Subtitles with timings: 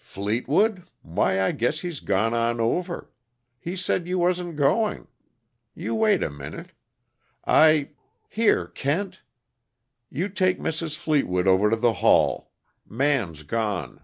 [0.00, 0.82] "Fleetwood?
[1.02, 3.12] Why, I guess he's gone on over.
[3.60, 5.06] He said you wasn't going.
[5.76, 6.72] You wait a minute.
[7.44, 7.90] I
[8.28, 9.20] here, Kent!
[10.10, 10.96] You take Mrs.
[10.96, 12.50] Fleetwood over to the hall.
[12.84, 14.00] Man's gone."